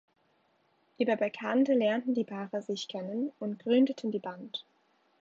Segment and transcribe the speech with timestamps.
[0.97, 4.65] Über Bekannte lernten die Paare sich kennen und gründeten die Band.